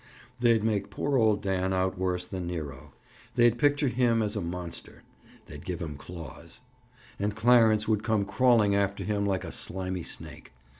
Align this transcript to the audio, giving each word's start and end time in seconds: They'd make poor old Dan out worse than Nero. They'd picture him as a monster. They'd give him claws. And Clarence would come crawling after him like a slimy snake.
They'd 0.39 0.63
make 0.63 0.89
poor 0.89 1.15
old 1.15 1.43
Dan 1.43 1.73
out 1.73 1.95
worse 1.95 2.25
than 2.25 2.47
Nero. 2.47 2.91
They'd 3.35 3.59
picture 3.59 3.87
him 3.87 4.23
as 4.23 4.35
a 4.35 4.41
monster. 4.41 5.03
They'd 5.45 5.63
give 5.63 5.79
him 5.79 5.95
claws. 5.95 6.59
And 7.19 7.35
Clarence 7.35 7.87
would 7.87 8.01
come 8.01 8.25
crawling 8.25 8.73
after 8.73 9.03
him 9.03 9.27
like 9.27 9.43
a 9.43 9.51
slimy 9.51 10.01
snake. 10.01 10.53